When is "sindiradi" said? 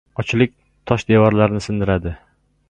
1.67-2.17